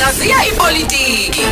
Hlaziya 0.00 0.46
ipolitiki. 0.48 1.44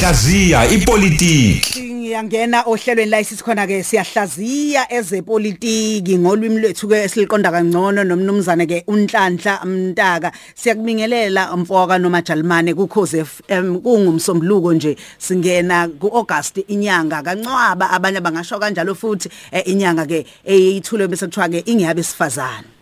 Hlaziya 0.00 0.66
ipolitiki. 0.68 1.80
Ngiyangena 1.80 2.62
ohlelweni 2.68 3.10
la 3.10 3.20
isikhona 3.20 3.66
ke 3.66 3.80
siyahlaziya 3.82 4.92
ezepolitiki 4.92 6.18
ngolwimi 6.18 6.60
lwethu 6.60 6.88
ke 6.88 7.00
esiliqonda 7.08 7.50
kangcono 7.50 8.04
nomnumzane 8.04 8.66
ke 8.66 8.84
unhlanhla 8.86 9.64
mntaka 9.64 10.32
siyakubingelela 10.54 11.56
mfoka 11.56 11.98
nomajalimane 11.98 12.74
kukhoze 12.74 13.24
FM 13.24 13.80
kungumsombuluko 13.80 14.72
nje 14.72 14.96
singena 15.18 15.88
kuAugust 15.88 16.60
inyanga 16.68 17.22
kancwaba 17.22 17.90
abanye 17.90 18.20
bangasho 18.20 18.58
kanjalo 18.58 18.94
futhi 18.94 19.30
eh, 19.50 19.62
inyanga 19.64 20.06
ke 20.06 20.26
eyithule 20.44 21.08
bese 21.08 21.26
kuthiwa 21.26 21.48
ke 21.48 21.62
ingiyabe 21.66 22.02
sifazana 22.02 22.73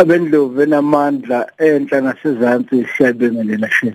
abendlovu 0.00 0.62
enamandla 0.62 1.38
enhla 1.58 2.00
nasezantsi 2.00 2.86
siyabingelela 2.96 3.70
she 3.70 3.90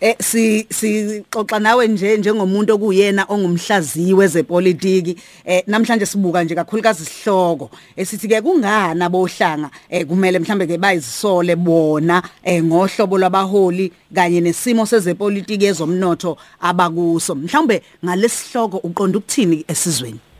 Eh 0.00 0.16
si 0.20 0.66
sixoxa 0.70 1.58
nawe 1.60 1.88
nje 1.88 2.16
njengomuntu 2.16 2.74
okuyena 2.74 3.26
ongumhlaziyi 3.28 4.14
wezepolitiki. 4.14 5.16
Eh 5.44 5.62
namhlanje 5.66 6.06
sibuka 6.06 6.44
nje 6.44 6.54
kakhulukazi 6.54 7.04
sihloko 7.04 7.70
esithi 7.96 8.28
ke 8.28 8.40
kungana 8.40 9.08
bohlanga 9.08 9.70
eh 9.90 10.06
kumele 10.06 10.38
mhlambe 10.38 10.66
ke 10.66 10.78
bayizisole 10.78 11.56
bona 11.56 12.22
eh 12.42 12.62
ngohlobo 12.64 13.18
lwabaholi 13.18 13.92
kanye 14.14 14.40
nesimo 14.40 14.86
sezepolitiki 14.86 15.66
ezomnotho 15.66 16.36
abakuso. 16.60 17.34
Mhlambe 17.34 17.82
ngalesihloko 18.04 18.76
uqonda 18.78 19.18
ukuthini 19.18 19.64
esizweni? 19.68 20.33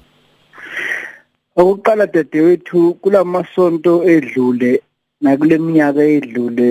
Okuqala 1.56 2.06
dadewethu 2.06 2.94
kulamasonto 3.02 3.92
edlule 4.12 4.82
nakule 5.22 5.58
minyaka 5.58 6.02
edlule 6.16 6.68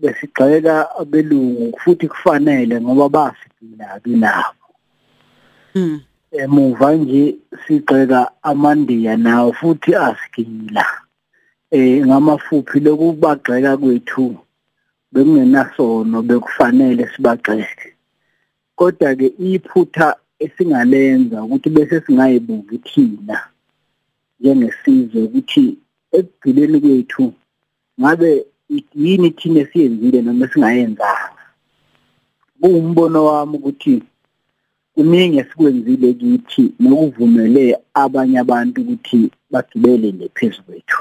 besigxeka 0.00 0.74
abelungu 1.00 1.78
futhi 1.82 2.08
kufanele 2.12 2.80
ngoba 2.80 3.08
basigcina 3.08 3.86
kinabo. 4.04 4.66
mm 5.74 6.00
Emuva 6.32 6.88
nje 6.96 7.36
sigxeka 7.64 8.20
amandiya 8.42 9.16
nawo 9.16 9.52
futhi 9.52 9.90
asigila. 9.94 10.84
Eh 11.70 12.04
ngamafuphi 12.06 12.80
lokubagxeka 12.84 13.76
kwethu 13.76 14.36
bekungenasono 15.12 16.22
bekufanele 16.28 17.04
sibagxeke. 17.12 17.88
Kodwa 18.76 19.14
ke 19.18 19.28
iphutha 19.38 20.16
esingalenza 20.44 21.44
ukuthi 21.44 21.68
bese 21.70 22.00
singayibuki 22.04 22.78
thina 22.78 23.51
njengesizwe 24.42 25.22
ukuthi 25.22 25.64
ekugcineni 26.18 26.80
kwethu 26.80 27.32
ngabe 28.00 28.30
yini 28.94 29.30
thina 29.38 29.60
esiyenzile 29.64 30.18
noma 30.22 30.48
singayenzanga 30.50 31.44
kuwumbono 32.60 33.24
wami 33.28 33.56
ukuthi 33.56 33.94
kuningi 34.94 35.38
esikwenzile 35.42 36.08
kithi 36.20 36.64
nokuvumele 36.80 37.64
abanye 38.02 38.38
abantu 38.44 38.76
ukuthi 38.82 39.20
bagibele 39.52 40.08
nephezulu 40.12 40.64
kwethu. 40.66 41.00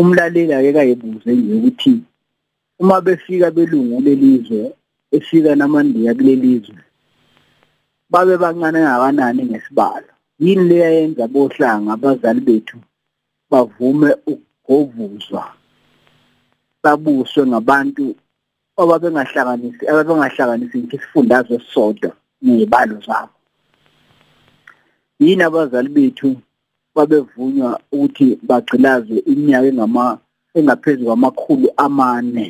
Umlaleli 0.00 0.52
ake 0.54 0.72
kayibuze 0.72 1.30
nje 1.34 1.52
ukuthi 1.58 1.92
uma 2.78 3.00
befika 3.00 3.50
belungu 3.50 4.00
lelizwe 4.00 4.60
efika 5.16 5.54
namandiya 5.56 6.14
kulelizwe 6.14 6.80
babe 8.10 8.36
bancane 8.42 8.78
kangakanani 8.78 9.42
ngesibalo? 9.44 10.12
Yini 10.40 10.64
leyenza 10.68 11.28
bohlanga 11.28 11.92
abazali 11.92 12.40
bethu 12.40 12.78
bavume 13.50 14.10
ukugovuzwa 14.32 15.44
babuswe 16.82 17.46
ngabantu 17.46 18.04
ababengahlanganisi 18.82 19.82
ababengahlanganisi 19.90 20.78
isifundazwe 20.78 21.56
sodwa 21.72 22.10
nezibalo 22.42 22.96
zabo. 23.06 23.36
Yini 25.20 25.42
abazali 25.42 25.88
bethu 25.88 26.36
babevunywa 26.94 27.80
ukuthi 27.92 28.38
bagcilazwe 28.48 29.18
iminyaka 29.30 29.66
engama 29.68 30.18
engaphezulu 30.56 31.06
kwamakhulu 31.06 31.68
amane? 31.76 32.46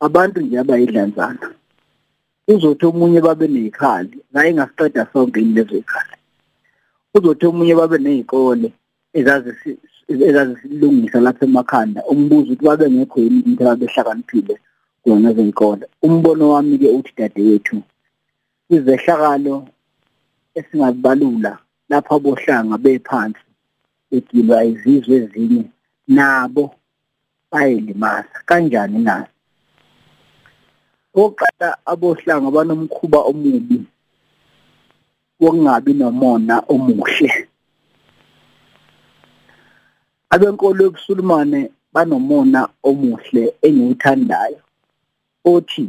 Abantu 0.00 0.40
nje 0.40 0.58
abayidlanzana. 0.58 1.46
Uzothi 2.48 2.86
omunye 2.86 3.20
babe 3.20 3.46
nezikhali 3.48 4.16
la 4.32 4.40
engasiqeda 4.48 5.02
sonke 5.12 5.40
lezo 5.40 5.76
zikhali 5.76 6.13
uzothi 7.14 7.46
omunye 7.46 7.74
babe 7.74 7.98
nezikole 7.98 8.68
ezazi 9.18 9.50
ezazisilungisa 10.28 11.20
lapha 11.20 11.44
emakhanda 11.48 12.00
umbuzo 12.12 12.52
ukuthi 12.52 12.64
babe 12.64 12.90
ngekho 12.90 13.20
yini 13.20 13.40
into 13.48 13.62
ababehlakaniphile 13.64 14.54
kona 15.02 15.32
zenkolo 15.36 15.86
umbono 16.06 16.44
wami 16.52 16.78
ke 16.78 16.88
uthi 16.98 17.12
dadewethu 17.18 17.78
izehlakalo 18.74 19.54
esingazibalula 20.58 21.52
lapha 21.90 22.18
bohlanga 22.18 22.76
bephansi 22.84 23.44
begilwa 24.10 24.64
izizwe 24.70 25.14
ezinye 25.22 25.62
nabo 26.16 26.64
bayelimaza 27.50 28.36
kanjani 28.48 28.98
na? 29.06 29.16
Oqala 31.14 31.68
abohlanga 31.86 32.50
banomkhuba 32.50 33.18
omubi 33.30 33.78
wokungabi 35.40 35.92
nomona 35.94 36.62
omuhle. 36.68 37.48
Abenkolo 40.30 40.84
yobusulumane 40.84 41.70
banomona 41.92 42.68
omuhle 42.82 43.54
engiwuthandayo 43.62 44.60
othi 45.44 45.86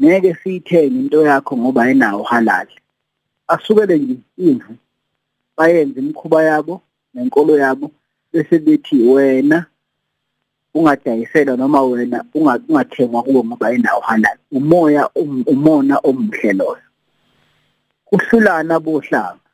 ngeke 0.00 0.34
siyithenge 0.34 0.98
into 1.00 1.22
yakho 1.26 1.56
ngoba 1.56 1.82
ayinawo 1.82 2.22
halali 2.22 2.74
asukele 3.48 3.98
nje 3.98 4.16
imvu 4.38 4.74
bayenze 5.56 6.00
imikhuba 6.00 6.42
yabo 6.42 6.82
nenkolo 7.14 7.58
yabo 7.58 7.90
bese 8.32 8.58
bethi 8.58 8.96
wena 9.02 9.66
ungadayiselwa 10.74 11.56
noma 11.56 11.82
wena 11.82 12.24
ungathengwa 12.34 13.22
kuwo 13.22 13.44
ngoba 13.44 13.66
ayinawo 13.66 14.00
halali 14.00 14.40
umoya 14.52 15.10
umona 15.46 15.98
omuhle 15.98 16.52
loyo. 16.52 16.85
Kuhlulana 18.08 18.80
bohlanga 18.80 19.46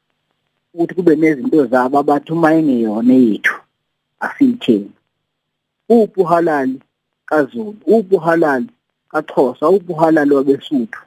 ukuthi 0.75 0.95
kube 0.95 1.17
nezinto 1.17 1.67
zabo 1.67 1.99
abathi 1.99 2.33
uma 2.33 2.49
engeyona 2.59 3.15
yethu 3.15 3.57
asiyithengi 4.21 4.93
uphi 5.89 6.21
uhalali 6.21 6.81
kaZulu? 7.27 7.75
Uphi 7.87 8.15
uhalali 8.17 8.67
kaXhosa? 9.09 9.69
Uphi 9.69 9.93
uhalali 9.93 10.35
wabesuthu? 10.35 11.01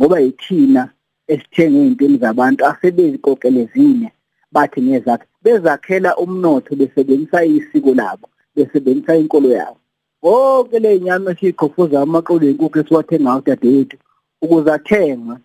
Ngoba 0.00 0.20
yithina 0.20 0.88
esithenga 1.26 1.78
izinto 1.78 2.16
zabantu 2.16 2.66
asebezikokelezile 2.66 4.12
bathi 4.52 4.82
ngezakhe 4.82 5.26
bezakhela 5.42 6.16
umnotho 6.16 6.76
besebenzisa 6.76 7.44
isiko 7.44 7.94
labo 7.94 8.28
besebenzisa 8.56 9.16
inkolo 9.16 9.48
yabo. 9.48 9.76
Konke 10.20 10.78
le 10.78 11.00
nyama 11.00 11.30
esiqhofuza 11.30 12.00
amaqolo 12.00 12.46
enkukhu 12.50 12.78
esiwathenga 12.78 13.36
udadewethu 13.36 13.96
ukuze 14.42 14.70
athengwe 14.72 15.36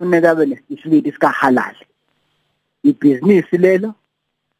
kufuneka 0.00 0.30
abe 0.30 0.46
nesitifiketi 0.46 1.12
sikahalali. 1.12 1.86
Ibhizinisi 2.82 3.58
lelo 3.58 3.94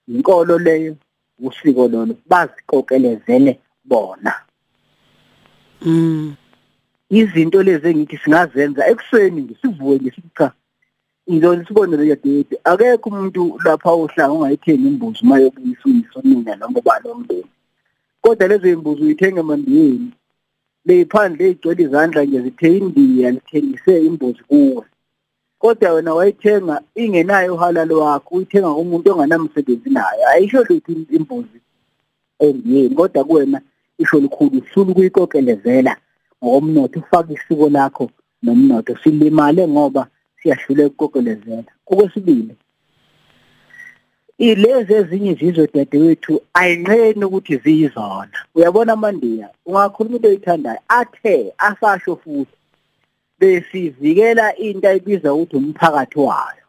inkolo 0.08 0.58
leyo 0.58 0.96
usiko 1.38 1.88
lolo 1.88 2.16
bazikokelezele 2.28 3.60
bona. 3.84 4.34
Mm. 5.82 6.34
Izinto 7.10 7.62
lezi 7.62 7.88
engithi 7.88 8.18
singazenza 8.18 8.86
ekuseni 8.86 9.42
ngisivuke 9.42 10.00
ngisithi 10.02 10.30
cha 10.38 10.52
ngizona 11.30 11.64
sibone 11.66 11.96
le 11.96 12.08
yadete 12.08 12.56
akekho 12.64 13.08
umuntu 13.08 13.58
lapha 13.64 13.90
ohlanga 13.90 14.32
ungayithenga 14.32 14.88
imbuzi 14.88 15.20
uma 15.22 15.38
yobuyisa 15.38 15.84
uyisonina 15.84 16.56
noma 16.56 16.78
ubani 16.78 17.08
omndeni 17.08 17.50
kodwa 18.20 18.48
lezo 18.48 18.68
imbuzi 18.68 19.02
uyithenga 19.02 19.40
emandiyeni 19.40 20.10
leyiphandle 20.84 21.50
igcwele 21.50 21.82
izandla 21.82 22.24
nje 22.24 22.40
zithe 22.42 22.76
indiya 22.76 23.30
lithengise 23.30 24.04
imbuzi 24.04 24.42
kuwe. 24.48 24.84
Kodwa 25.60 25.92
wena 25.92 26.14
wayithenga 26.14 26.80
ingenayo 26.94 27.54
uhalalo 27.54 28.00
wakho 28.00 28.34
uyithenga 28.34 28.74
kumuntu 28.74 29.12
onganamsebenzi 29.12 29.90
nayo 29.90 30.22
ayisho 30.32 30.64
lutho 30.68 30.92
imbuzi 31.16 31.58
endiyeni 32.38 32.94
kodwa 32.94 33.24
kuwena 33.24 33.60
isho 33.98 34.18
likhulu 34.20 34.62
usulu 34.62 34.94
kuyikokelezela 34.94 35.96
ngokomnotho 36.44 36.98
ufaka 37.00 37.32
isiko 37.32 37.68
lakho 37.68 38.10
nomnotho 38.42 38.96
silimale 39.02 39.68
ngoba 39.68 40.06
siyahlule 40.42 40.84
ukukokelezela 40.84 41.70
okwesibili 41.90 42.54
ilezi 44.38 44.92
ezinye 44.94 45.30
izizwe 45.32 45.68
dadewethu 45.74 46.40
ayinqeni 46.54 47.24
ukuthi 47.24 47.56
ziyizona. 47.62 48.36
Uyabona 48.54 48.92
amandiya 48.92 49.48
ungakhuluma 49.66 50.16
into 50.16 50.28
oyithandayo? 50.28 50.80
Athe 50.88 51.52
asasho 51.58 52.16
futhi. 52.16 52.59
Besivikela 53.40 54.56
into 54.56 54.88
ayibiza 54.88 55.34
ukuthi 55.34 55.56
umphakathi 55.56 56.18
wayo. 56.18 56.66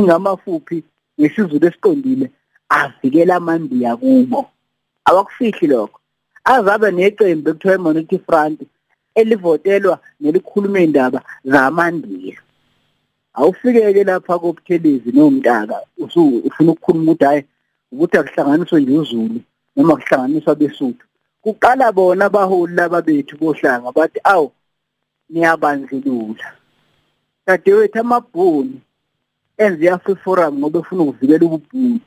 Ngamafuphi 0.00 0.84
ngesizulu 1.18 1.66
esiqondile 1.66 2.26
avikela 2.68 3.36
amandiya 3.36 3.96
kubo. 3.96 4.40
Abakufihli 5.04 5.66
lokho. 5.72 5.98
Azabe 6.44 6.90
neqembu 6.90 7.50
ekuthiwa 7.50 7.78
Minority 7.78 8.18
Front 8.26 8.58
elivotelwa 9.14 9.98
nelikhuluma 10.20 10.80
indaba 10.80 11.20
zamandiya. 11.44 12.38
Awufike 13.34 14.04
lapha 14.04 14.38
koButhelezi 14.38 15.12
nomntaka 15.12 15.76
ufuna 15.98 16.72
ukukhuluma 16.72 17.12
ukuthi 17.12 17.24
hayi 17.24 17.44
ukuthi 17.92 18.16
akuhlanganiswe 18.16 18.80
nje 18.80 18.98
uZulu 18.98 19.40
noma 19.76 19.96
kuhlanganiswa 19.96 20.54
besuthu. 20.54 21.06
Kuqala 21.42 21.92
bona 21.92 22.24
abaholi 22.24 22.74
laba 22.74 23.02
bethu 23.02 23.36
bohlanga 23.36 23.92
bathi 23.92 24.20
awu 24.24 24.52
niyabandlulula 25.30 26.52
dadewethu 27.46 28.00
amabhunu 28.00 28.80
enze 29.58 29.84
i-Africa 29.84 30.20
Forum 30.24 30.58
ngoba 30.58 30.78
efuna 30.80 31.02
ukuvikela 31.02 31.46
ububhunu 31.46 32.00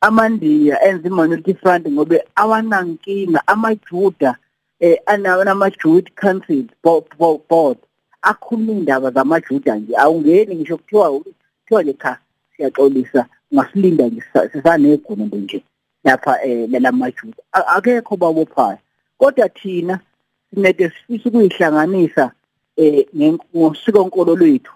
amandiya 0.00 0.84
enze 0.88 1.08
i-Minority 1.08 1.54
Front 1.54 1.88
ngoba 1.88 2.16
awanankinga 2.34 3.40
amajuda 3.46 4.36
eh 4.80 4.98
anama-Jude 5.06 6.10
Council 6.14 6.64
board. 6.82 7.78
Akhuluma 8.22 8.72
indaba 8.72 9.10
zamajuda 9.10 9.76
nje 9.76 9.96
awungeni 9.96 10.56
ngisho 10.56 10.76
kuthiwa 10.76 11.20
kuthiwa 11.20 11.82
nje 11.82 11.92
cha 11.92 12.18
siyaxolisa 12.56 13.26
ungasilinda 13.52 14.06
nje 14.06 14.22
sisanegundo 14.52 15.36
nje 15.36 15.62
lapha 16.04 16.44
eh 16.44 16.70
lamajuda 16.70 17.42
akekho 17.52 18.16
babophayo 18.16 18.78
kodwa 19.18 19.48
thina 19.48 20.00
sinede 20.50 20.90
sifisa 20.90 21.28
ukuyihlanganisa 21.28 22.32
eh 22.76 23.06
ngosikonkolo 23.14 24.36
lwethu. 24.36 24.72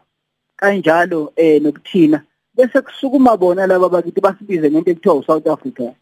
Kanjalo 0.57 1.33
eh 1.37 1.63
nokuthina. 1.63 2.23
Bese 2.55 2.81
kusukuma 2.81 3.37
bona 3.37 3.67
laba 3.67 3.89
bakithi 3.89 4.21
basibize 4.21 4.71
ngento 4.71 4.91
ekuthiwa 4.91 5.25
South 5.27 5.47
Africa 5.47 5.95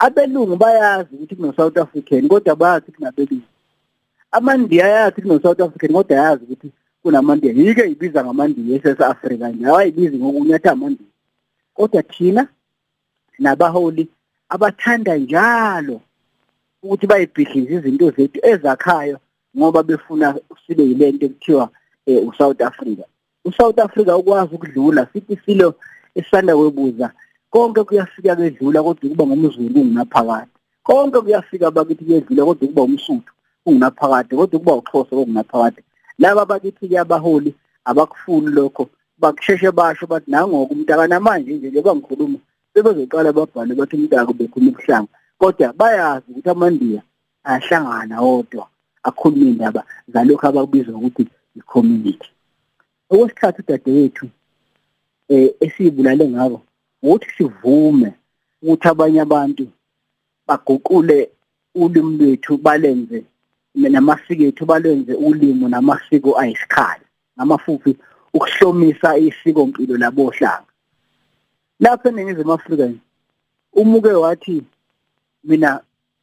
abelungu 0.00 0.56
bayazi 0.56 1.14
ukuthi 1.14 1.36
kuno 1.36 1.52
South 1.52 1.76
African 1.76 2.28
kodwa 2.28 2.56
bayazi 2.56 2.92
kunabelungu. 2.92 3.46
Amandiya 4.30 4.86
ayazi 4.86 5.22
kuno 5.22 5.40
South 5.40 5.60
African 5.60 5.92
kodwa 5.92 6.16
ayazi 6.18 6.44
ukuthi 6.44 6.72
kunamandiya. 7.02 7.52
Yike 7.52 7.84
ibiza 7.84 8.24
ngamandiya 8.24 8.76
esese 8.76 9.04
Africa 9.04 9.42
nje 9.42 9.66
awayibizi 9.66 10.18
ngokunyatha 10.18 10.72
amandiya. 10.72 11.08
Kodwa 11.74 12.02
thina 12.02 12.48
sinabaholi 13.36 14.08
abathanda 14.48 15.16
njalo 15.16 16.00
ukuthi 16.82 17.06
bayibhidlize 17.06 17.74
izinto 17.74 18.10
zethu 18.10 18.38
ezakhayo 18.42 19.18
ngoba 19.56 19.82
befuna 19.82 20.26
sibe 20.66 20.82
yilento 20.82 21.26
ekuthiwa 21.26 21.68
eh, 22.06 22.28
uSouth 22.28 22.60
Africa. 22.60 23.04
uSouth 23.44 23.78
Africa 23.78 24.12
ukwazi 24.20 24.54
ukudlula 24.54 25.06
sithi 25.12 25.36
silo 25.44 25.74
esanda 26.14 26.56
kwebuza 26.56 27.10
konke 27.50 27.84
kuyafika 27.84 28.36
kwedlula 28.36 28.82
kodwa 28.82 29.10
kuba 29.10 29.26
ngomzulu 29.26 29.70
kungunaphakade 29.74 30.50
konke 30.82 31.20
kuyafika 31.20 31.70
bakithi 31.70 32.04
kuyedlula 32.04 32.44
kodwa 32.44 32.68
kuba 32.68 32.82
umsuthu 32.82 33.32
kungunaphakade 33.64 34.36
kodwa 34.36 34.58
kuba 34.58 34.74
uxhosa 34.74 35.16
kungunaphakade 35.16 35.82
laba 36.18 36.46
bakithi 36.46 36.86
kuyabaholi 36.88 37.54
abakufuni 37.84 38.50
lokho. 38.50 38.88
Bakusheshe 39.18 39.70
basho 39.70 40.06
bathi 40.06 40.30
nangoku 40.30 40.72
umntaka 40.74 41.06
namanje 41.06 41.52
nje 41.52 41.68
njengoba 41.68 41.96
ngikhuluma 41.96 42.38
sebezoqala 42.74 43.32
babhale 43.32 43.74
bathi 43.74 43.96
umntaka 43.96 44.32
bekhuluma 44.32 44.70
ubuhlanga 44.70 45.12
kodwa 45.40 45.72
bayazi 45.72 46.26
ukuthi 46.30 46.50
amandiya 46.50 47.02
ayahlangana 47.44 48.20
wodwa 48.20 48.68
akhuluma 49.02 49.50
indaba 49.50 49.82
zalokho 50.12 50.46
abakubiza 50.46 50.92
ukuthi 50.92 51.26
i-community. 51.58 52.30
Okwesithathu 53.10 53.62
dadewethu 53.68 54.26
eh 55.28 55.54
esibulale 55.60 56.28
ngabo 56.28 56.62
ukuthi 57.02 57.28
sivume 57.36 58.10
ukuthi 58.62 58.88
abanye 58.88 59.20
abantu 59.20 59.64
baguqule 60.46 61.30
ulimi 61.74 62.16
lwethu 62.18 62.56
balenze 62.56 63.24
namasiko 63.74 64.42
ethu 64.42 64.66
balenze 64.66 65.14
ulimo 65.14 65.68
namasiko 65.68 66.38
ayisikhali 66.40 67.04
ngamafufi 67.36 67.96
ukuhlomisa 68.34 69.18
isiko 69.18 69.66
mpilo 69.66 69.96
labohlanga. 69.96 70.70
Lapha 71.80 72.08
eningizimu 72.08 72.52
Afrika 72.52 72.90
umuke 73.72 74.08
wathi 74.08 74.62
mina 75.44 75.80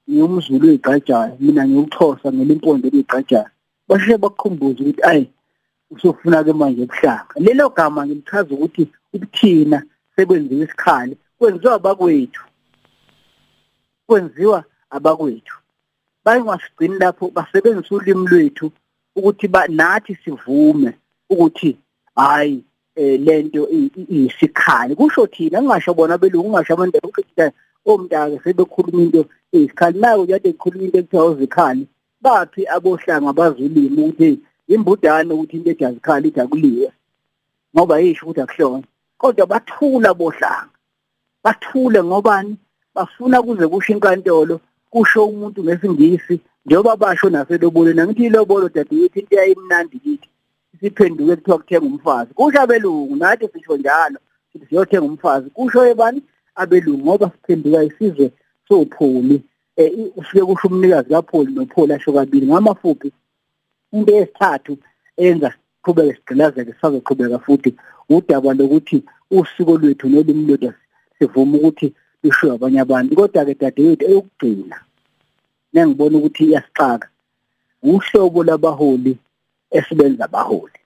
ngiyumzulu 0.10 0.68
oyigqajayo 0.68 1.38
mina 1.40 1.62
ngiyuxhosa 1.68 2.28
ngelimpondo 2.32 2.88
oyigqajayo 2.88 3.50
basheshe 3.88 4.18
bakukhumbuze 4.18 4.80
ukuthi 4.84 5.02
ayi 5.10 5.26
usofuna 5.92 6.44
ke 6.44 6.54
manje 6.54 6.84
ubuhlanga? 6.84 7.34
Lelo 7.40 7.70
gama 7.70 8.06
ngilichaza 8.06 8.56
ukuthi 8.56 8.88
ukuthina 9.14 9.84
sekwenziwa 10.16 10.64
isikhali 10.64 11.18
kwenziwa 11.38 11.74
abakwethu. 11.74 12.44
Kwenziwa 14.08 14.64
abakwethu. 14.90 15.56
Bayingasigcini 16.26 17.00
lapho 17.00 17.30
basebenzisa 17.30 17.96
ulimi 17.96 18.28
lwethu 18.28 18.72
ukuthi 19.16 19.48
nathi 19.70 20.16
sivume 20.16 20.94
ukuthi 21.30 21.78
hayi 22.16 22.64
eh 22.96 23.20
lento 23.20 23.68
isikhali. 24.10 24.96
Kusho 24.96 25.28
thina 25.28 25.62
ngingasho 25.62 25.94
bona 25.94 26.18
belungu 26.18 26.50
ngingasho 26.50 26.74
abantu 26.74 26.98
ukuthi 27.04 27.52
omntaka 27.92 28.36
sebekhuluma 28.44 29.02
into 29.04 29.22
eyisikhali 29.54 29.98
nayo 30.00 30.22
kade 30.30 30.50
kukhuluma 30.54 30.86
into 30.86 30.98
ekuthiwa 31.00 31.26
uzikhali 31.32 31.84
baphi 32.24 32.62
abohlanga 32.76 33.32
bazulimi 33.40 34.02
ukuthi 34.02 34.30
imbudane 34.74 35.32
ukuthi 35.34 35.56
into 35.58 35.70
ejazikhali 35.72 36.28
ithi 36.28 36.40
akuliwe 36.42 36.90
ngoba 37.74 38.00
yisho 38.00 38.24
ukuthi 38.26 38.42
akuhlona 38.42 38.88
kodwa 39.18 39.46
bathula 39.52 40.14
bohlanga 40.14 40.78
bathule 41.48 42.04
ngobani? 42.04 42.58
Bafuna 42.96 43.42
kuze 43.42 43.68
kusho 43.68 43.94
inkantolo 43.94 44.60
kusho 44.90 45.26
umuntu 45.26 45.64
ngesingisi 45.64 46.40
njengoba 46.66 46.96
basho 46.96 47.30
naselobolweni 47.30 48.02
angithi 48.02 48.26
ilobolo 48.26 48.70
dadewethu 48.70 49.20
into 49.20 49.36
yayimnandi 49.36 50.00
kithi 50.00 50.30
siphenduke 50.80 51.36
kuthiwa 51.36 51.58
kuthenga 51.58 51.86
umfazi. 51.86 52.34
Kusho 52.34 52.62
abelungu 52.62 53.16
nathi 53.16 53.48
sisho 53.54 53.78
njalo 53.78 54.20
sithi 54.52 54.66
siyothenga 54.66 55.06
umfazi. 55.06 55.50
Kusho 55.50 55.86
ebani 55.86 56.22
abelungu 56.62 57.04
ngoba 57.06 57.32
siphenduka 57.34 57.84
isizwe 57.84 58.32
sopholi. 58.68 59.42
Eh 59.78 59.92
ufike 60.16 60.46
kusho 60.46 60.68
umnikazi 60.68 61.10
kaPaul 61.10 61.48
noPaul 61.50 61.92
asho 61.92 62.14
kabili 62.14 62.46
ngamafuphi? 62.48 63.12
Into 63.94 64.12
yesithathu 64.12 64.78
enza 65.18 65.54
siqhubeke 65.54 66.14
sigqilazeke 66.16 66.74
sisazoqhubeka 66.74 67.40
futhi 67.40 67.76
udaba 68.10 68.54
lokuthi 68.54 69.04
usiko 69.32 69.78
lwethu 69.78 70.10
nolimi 70.10 70.46
lwethu 70.48 70.74
sivuma 71.20 71.58
ukuthi 71.58 71.94
lishiwe 72.24 72.52
abanye 72.56 72.80
abantu. 72.80 73.16
Kodwa-ke 73.16 73.54
dadewethu 73.54 74.06
eyokugcina 74.06 74.78
nengibona 75.74 76.18
ukuthi 76.18 76.44
iyasixaka 76.46 77.08
uhlobo 77.84 78.44
labaholi 78.44 79.18
esibenza 79.72 80.26
abaholi. 80.26 80.80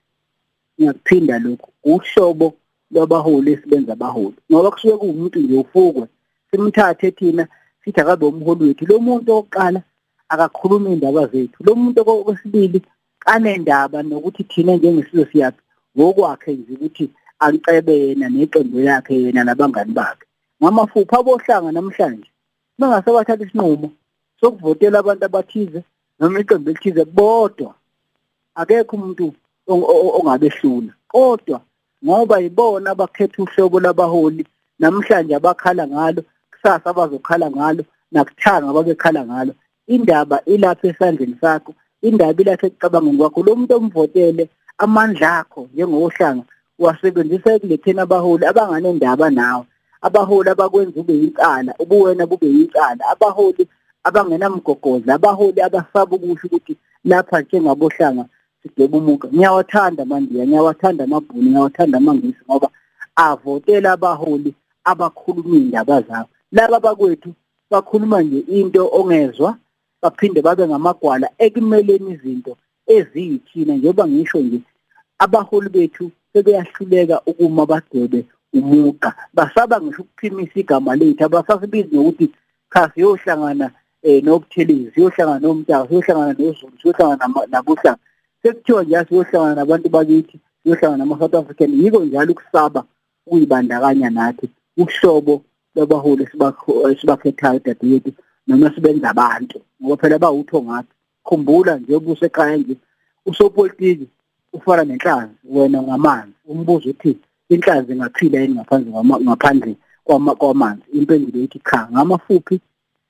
Ngiyakuphinda 0.76 1.38
lokhu 1.38 1.68
uhlobo 1.84 2.54
lwabaholi 2.92 3.52
esibenza 3.52 3.92
abaholi. 3.92 4.36
Ngoba 4.52 4.70
kusuke 4.70 4.96
kuwumuntu 4.96 5.38
nje 5.40 5.56
ufukwe 5.58 6.06
simthathe 6.50 7.10
thina 7.10 7.48
sithi 7.84 8.00
akabe 8.00 8.26
umholi 8.26 8.64
wethu. 8.64 8.86
Lo 8.86 8.98
muntu 8.98 9.32
oqala 9.32 9.82
akakhuluma 10.28 10.90
indaba 10.90 11.26
zethu. 11.26 11.64
Lo 11.64 11.74
muntu 11.74 12.00
okwesibili 12.00 12.82
kanendaba 13.18 14.02
nokuthi 14.02 14.44
thina 14.44 14.76
njengesizwe 14.76 15.24
siyaphi. 15.32 15.62
Ngokwakhe 15.96 16.52
nje 16.52 16.72
ukuthi 16.74 17.10
acebe 17.38 17.92
yena 17.98 18.28
neqembu 18.28 18.80
yakhe 18.80 19.14
yena 19.22 19.44
nabangani 19.44 19.92
bakhe. 19.92 20.26
Ngamafupha 20.62 21.18
abohlanga 21.18 21.72
namhlanje 21.72 22.28
bangase 22.78 23.10
bathatha 23.12 23.44
isinqumo 23.44 23.90
sokuvotela 24.40 24.98
abantu 24.98 25.24
abathize 25.24 25.80
noma 26.18 26.40
iqembu 26.40 26.70
elithize 26.70 27.04
bodwa 27.04 27.74
akekho 28.54 28.96
umuntu 28.96 29.34
ongabehlula. 29.68 30.92
Kodwa 31.08 31.60
ngoba 32.04 32.38
yibona 32.38 32.90
abakhetha 32.90 33.42
uhlobo 33.42 33.80
labaholi 33.80 34.46
namhlanje 34.78 35.34
abakhala 35.34 35.86
ngalo 35.88 36.22
kusasa 36.52 36.90
abazokhala 36.90 37.50
ngalo 37.50 37.82
nakuthanga 38.12 38.72
babekhala 38.72 39.24
ngalo. 39.26 39.52
Indaba 39.86 40.36
ilapha 40.44 40.88
esandleni 40.88 41.36
sakho 41.40 41.74
indaba 42.02 42.42
ilapha 42.42 42.66
ekucabangeni 42.66 43.18
kwakho. 43.18 43.42
Lo 43.42 43.56
muntu 43.56 43.74
omvotele 43.76 44.48
amandla 44.78 45.38
akho 45.38 45.68
njengohlanga 45.72 46.44
wasebenzisa 46.78 47.54
ekuletheni 47.54 48.00
abaholi 48.00 48.44
abanganendaba 48.46 49.30
nawe. 49.30 49.64
Abaholi 50.06 50.48
abakwenza 50.50 51.00
ube 51.00 51.14
yincala 51.14 51.72
ubuwena 51.82 52.26
bube 52.26 52.46
yincala 52.46 53.02
abaholi 53.12 53.64
abangenamgogodla 54.04 55.14
abaholi 55.14 55.60
abasaba 55.62 56.16
ukusho 56.16 56.46
ukuthi 56.46 56.74
lapha 57.04 57.40
njengabohlanga 57.40 58.24
sidebe 58.62 58.96
umuka 58.96 59.28
ngiyawathanda 59.28 60.04
mandiya 60.04 60.46
ngiyawathanda 60.46 61.04
amabhunu 61.04 61.48
ngiyawathanda 61.50 61.98
amangisi 61.98 62.42
ngoba 62.48 62.68
avotela 63.16 63.92
abaholi 63.92 64.54
abakhuluma 64.84 65.56
indaba 65.56 66.02
zabo 66.02 66.28
laba 66.52 66.80
bakwethu 66.80 67.30
bakhuluma 67.70 68.22
nje 68.22 68.38
into 68.38 68.82
ongezwa 68.98 69.56
baphinde 70.02 70.42
babe 70.42 70.66
ngamagwala 70.66 71.26
ekumeleni 71.38 72.10
izinto 72.14 72.52
eziyithina 72.94 73.74
njengoba 73.74 74.08
ngisho 74.08 74.38
nje 74.40 74.58
abaholi 75.18 75.68
bethu 75.68 76.10
sebeyahluleka 76.32 77.16
ukuma 77.26 77.66
badwebe 77.66 78.24
umuqa. 78.52 79.14
Basaba 79.34 79.80
ngisho 79.80 80.02
ukuphimisa 80.02 80.60
igama 80.60 80.96
lethu 80.96 81.24
abasasibizi 81.24 81.94
nokuthi 81.94 82.26
cha 82.72 82.90
siyohlangana 82.94 83.70
eh 84.02 84.22
nobuthelezi 84.24 84.90
siyohlangana 84.94 85.40
nomntaka 85.40 85.88
siyohlangana 85.88 86.32
noZulu 86.38 86.76
siyohlangana 86.80 87.46
nabohlanga 87.52 87.98
sekuthiwa 88.42 88.82
nje 88.84 89.04
siyohlangana 89.08 89.54
nabantu 89.54 89.88
bakithi 89.88 90.38
siyohlangana 90.62 90.96
nama-South 90.96 91.34
African 91.34 91.84
yiko 91.84 92.04
njalo 92.04 92.32
ukusaba 92.32 92.84
ukuyibandakanya 93.26 94.10
nathi 94.10 94.48
uhlobo 94.76 95.42
lwabaholi 95.74 96.28
sibakhethayo 97.00 97.58
dadewethu 97.64 98.12
noma 98.46 98.74
sibenza 98.74 99.10
abantu. 99.10 99.60
Ngoba 99.82 99.96
phela 99.96 100.18
bawutho 100.18 100.62
ngathi 100.62 100.92
khumbula 101.24 101.76
nje 101.78 101.94
ubuso 101.96 102.26
ekhaya 102.26 102.56
nje 102.56 102.76
usopolitiki 103.26 104.06
ufana 104.52 104.84
nenhlanzi 104.84 105.34
wena 105.44 105.82
ngamanzi. 105.82 106.34
Umbuzo 106.46 106.90
uthi 106.90 107.18
inhlanzi 107.48 107.92
ingaphila 107.92 108.40
yini 108.40 108.54
ngaphandle 108.54 108.92
ngaphandle 109.24 109.76
kwamanzi? 110.38 110.82
Impendulo 110.92 111.44
ithi 111.44 111.60
cha 111.70 111.88
ngamafuphi 111.92 112.60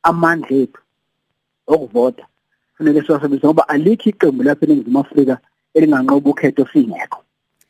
amandla 0.03 0.57
ethu 0.57 0.81
okuvota? 1.67 2.25
Kufanele 2.83 3.07
siwasebenzise 3.07 3.47
ngoba 3.47 3.69
alikho 3.69 4.11
iqembu 4.11 4.43
lapha 4.43 4.67
eNingizimu 4.67 4.99
Afrika 4.99 5.39
elinganqoba 5.75 6.31
ukhetho 6.31 6.67
singekho. 6.73 7.23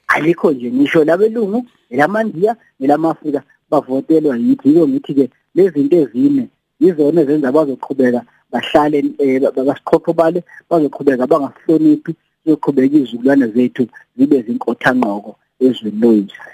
Alikho 0.08 0.52
nje 0.52 0.72
ngisho 0.72 1.04
labelungu 1.04 1.66
elamandiya 1.90 2.56
nelamaAfrika 2.80 3.42
bavotelwa 3.70 4.36
yithi 4.36 4.68
yiko 4.68 4.88
ngithi-ke 4.88 5.30
lezi 5.54 5.74
zinto 5.74 5.96
ezine 5.96 6.48
yizona 6.80 7.20
ezenza 7.20 7.52
bazoqhubeka 7.52 8.20
bahlale 8.52 9.02
basiqhoqhobale 9.68 10.44
bazoqhubeka 10.70 11.26
bangasihloniphi 11.26 12.12
siyoqhubeka 12.44 12.96
izizukulwane 12.96 13.46
zethu 13.54 13.86
zibe 14.16 14.42
zinkothanqoko 14.42 15.36
ezweni 15.60 16.00
loyise 16.00 16.51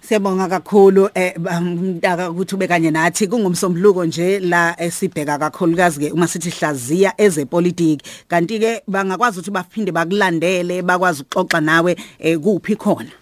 Siyabonga 0.00 0.48
kakhulu 0.48 1.10
eh 1.14 1.34
mntaka 1.62 2.30
ukuthi 2.30 2.54
ube 2.54 2.66
kanye 2.66 2.90
nathi. 2.90 3.26
Kungumsombuluko 3.26 4.04
nje 4.04 4.38
la 4.40 4.74
esibheka 4.80 5.38
kakhulukazi 5.38 6.00
ke 6.00 6.12
uma 6.12 6.26
sithi 6.26 6.50
hlaziya 6.50 7.14
ezepolitiki. 7.20 8.04
Kanti 8.28 8.58
ke 8.58 8.82
bangakwazi 8.88 9.38
ukuthi 9.38 9.50
baphinde 9.50 9.92
bakulandele 9.92 10.82
bakwazi 10.82 11.22
ukuxoxa 11.22 11.60
nawe 11.60 11.96
eh 12.18 12.38
kuphi 12.38 12.76
khona? 12.76 13.12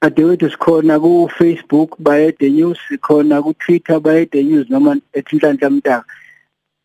Adewethu 0.00 0.50
sikhona 0.50 0.98
ku 0.98 1.28
Facebook 1.38 1.96
baye 1.98 2.32
the 2.32 2.50
news 2.50 2.78
sikhona 2.88 3.42
ku 3.42 3.54
Twitter 3.54 4.00
baye 4.00 4.24
the 4.24 4.42
news 4.42 4.70
noma 4.70 4.96
ethinhlanhla 5.12 5.70
mntaka. 5.70 6.04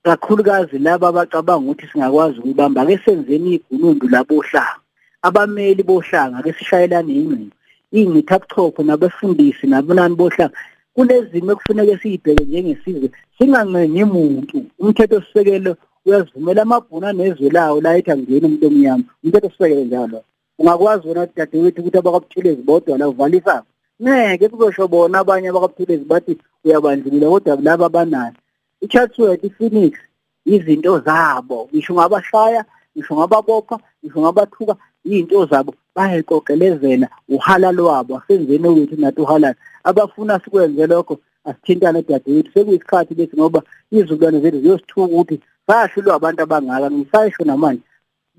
Kakhulukazi 0.03 0.77
laba 0.79 1.07
abacabanga 1.07 1.71
ukuthi 1.71 1.87
singakwazi 1.91 2.39
ukubamba 2.39 2.85
ke 2.85 2.99
senzeni 3.05 3.55
ibhunundu 3.55 4.07
labohlanga. 4.07 4.79
Abameli 5.23 5.83
bohlanga 5.83 6.43
ke 6.43 6.53
sishayelane 6.53 7.13
ingcingo 7.13 7.56
ingithabuchopho 8.01 8.81
nabefundisi 8.83 9.65
nabonani 9.67 10.15
bohlanga 10.19 10.55
kunezimo 10.95 11.51
ekufuneka 11.51 11.95
siyibheke 12.01 12.43
njengesizwe. 12.45 13.07
Singancengi 13.37 14.03
umuntu 14.03 14.57
umthetho 14.79 15.21
sisekelo 15.21 15.71
uyazivumela 16.05 16.61
amabhuna 16.61 17.13
nezwe 17.13 17.49
lawo 17.55 17.81
la 17.81 17.97
ethi 17.97 18.11
angeni 18.11 18.45
umuntu 18.45 18.67
omnyama 18.67 19.03
umthetho 19.23 19.49
sisekelo 19.49 19.83
njalo. 19.85 20.19
Ungakwazi 20.59 21.07
wona 21.07 21.27
dadewethu 21.35 21.79
ukuthi 21.81 21.97
abakwabuthulezi 21.97 22.61
bodwa 22.67 22.97
la 22.97 23.09
uvalisa 23.09 23.63
ngeke 24.01 24.49
kuzosho 24.49 24.87
bona 24.87 25.19
abanye 25.19 25.47
abakwabuthulezi 25.49 26.05
bathi 26.11 26.37
uyabandlulula 26.65 27.29
kodwa 27.29 27.55
laba 27.67 27.85
abanayo. 27.85 28.33
iChatsworth 28.81 29.43
iPhoenix 29.43 29.93
izinto 30.45 30.99
zabo. 30.99 31.69
Ngisho 31.73 31.93
ngabashaya 31.93 32.65
ngisho 32.93 33.15
ngababopha 33.15 33.75
ngisho 33.99 34.19
ngabathuka 34.21 34.75
izinto 35.05 35.45
zabo. 35.45 35.73
Bayayiqoqelezela 35.97 37.07
uhala 37.35 37.71
lwabo 37.71 38.17
asenzeni 38.17 38.67
wethu 38.67 38.95
nathi 39.01 39.21
uhalala 39.21 39.55
abafuna 39.83 40.39
sikwenze 40.39 40.87
lokho 40.87 41.19
asithintane 41.49 42.01
dadewethu. 42.01 42.51
Sekuyisikhathi 42.53 43.13
bethi 43.15 43.35
ngoba 43.37 43.61
izizukulwane 43.91 44.39
zethu 44.41 44.59
ziyosithuka 44.61 45.01
ukuthi 45.05 45.35
sahlulwa 45.67 46.15
abantu 46.15 46.41
abangaka 46.41 46.91
ngisayisho 46.91 47.43
namanje. 47.43 47.81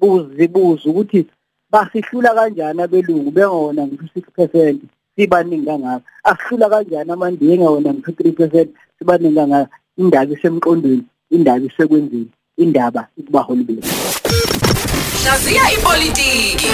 Buzibuza 0.00 0.84
ukuthi 0.90 1.26
basihlula 1.72 2.30
kanjani 2.34 2.82
abelungu? 2.82 3.30
Bengona 3.30 3.86
ngisho 3.86 4.06
6% 4.16 4.76
sibaningi 5.16 5.66
kangaka. 5.66 6.06
Asihlula 6.30 6.68
kanjani 6.72 7.10
amandiye 7.10 7.58
ngawona 7.58 7.94
ngisho 7.94 8.12
3% 8.12 8.68
sibaningi 8.98 9.34
kangaka? 9.34 9.70
Indaba 9.96 10.32
isemqondweni 10.34 11.04
indaba 11.30 11.66
isekwenzeni 11.66 12.30
indaba 12.56 13.08
ikubaholi 13.16 13.64
bethu 13.64 14.57
Hlaziya 15.22 15.70
ipolitiki. 15.72 16.70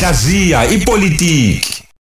Hlaziya 0.00 0.66
ipolitiki 0.70 1.75